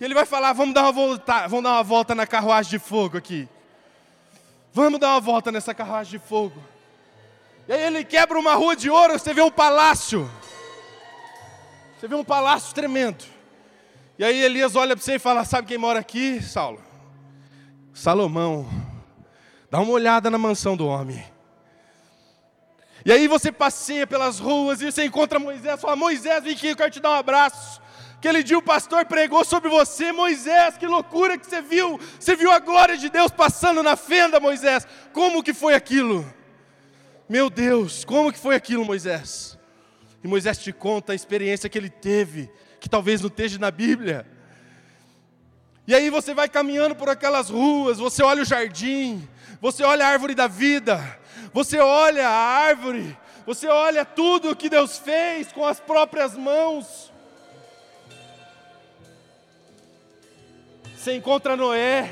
[0.00, 2.78] E ele vai falar: vamos dar uma volta, vamos dar uma volta na carruagem de
[2.78, 3.48] fogo aqui.
[4.72, 6.62] Vamos dar uma volta nessa carruagem de fogo.
[7.72, 10.30] E aí ele quebra uma rua de ouro, você vê um palácio.
[11.98, 13.24] Você vê um palácio tremendo.
[14.18, 16.82] E aí Elias olha para você e fala: Sabe quem mora aqui, Saulo?
[17.94, 18.68] Salomão.
[19.70, 21.24] Dá uma olhada na mansão do homem.
[23.06, 26.76] E aí você passeia pelas ruas e você encontra Moisés, fala, Moisés, vem aqui, eu
[26.76, 27.80] quero te dar um abraço.
[28.18, 31.98] Aquele dia o pastor pregou sobre você, Moisés, que loucura que você viu.
[32.20, 34.86] Você viu a glória de Deus passando na fenda, Moisés.
[35.14, 36.22] Como que foi aquilo?
[37.32, 39.58] Meu Deus, como que foi aquilo, Moisés?
[40.22, 44.26] E Moisés te conta a experiência que ele teve, que talvez não esteja na Bíblia.
[45.86, 49.26] E aí você vai caminhando por aquelas ruas, você olha o jardim,
[49.62, 51.18] você olha a árvore da vida,
[51.54, 53.16] você olha a árvore,
[53.46, 57.10] você olha tudo o que Deus fez com as próprias mãos.
[60.94, 62.10] Você encontra Noé,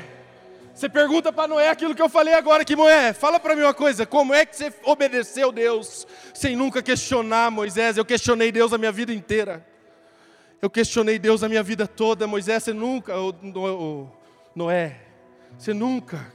[0.81, 3.73] você pergunta para Noé aquilo que eu falei agora, que Noé, fala para mim uma
[3.73, 7.97] coisa, como é que você obedeceu Deus sem nunca questionar Moisés?
[7.97, 9.63] Eu questionei Deus a minha vida inteira.
[10.59, 14.11] Eu questionei Deus a minha vida toda, Moisés, você nunca, o, o, o
[14.55, 15.01] Noé,
[15.57, 16.31] você nunca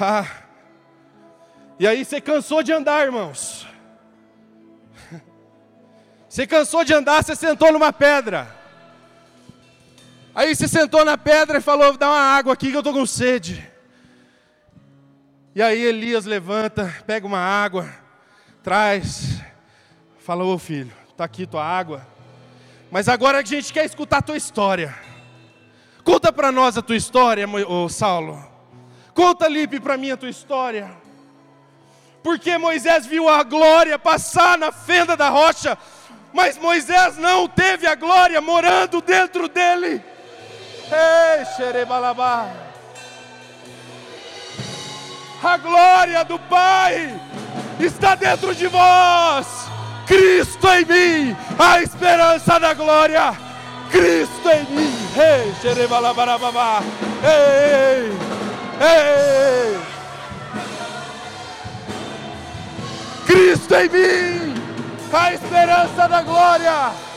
[0.00, 0.26] ah.
[1.78, 3.66] E aí você cansou de andar, irmãos.
[6.28, 8.57] Você cansou de andar, você sentou numa pedra.
[10.38, 13.04] Aí você sentou na pedra e falou: dá uma água aqui que eu estou com
[13.04, 13.68] sede.
[15.52, 17.92] E aí Elias levanta, pega uma água,
[18.62, 19.42] traz,
[20.20, 22.06] fala: Ô filho, está aqui tua água.
[22.88, 24.94] Mas agora a gente quer escutar a tua história.
[26.04, 28.40] Conta para nós a tua história, ô Saulo.
[29.14, 30.88] Conta, Lipe, para mim a tua história.
[32.22, 35.76] Porque Moisés viu a glória passar na fenda da rocha,
[36.32, 40.00] mas Moisés não teve a glória morando dentro dele.
[40.90, 42.48] Ei, xerebalabá.
[45.42, 47.20] A glória do Pai
[47.78, 49.46] está dentro de vós.
[50.06, 53.36] Cristo em mim, a esperança da glória.
[53.90, 54.94] Cristo em mim.
[55.16, 56.82] Ei, xerebalabarabá.
[57.22, 58.28] Ei, ei.
[58.80, 59.78] Ei!
[63.26, 64.54] Cristo em mim,
[65.12, 67.07] a esperança da glória.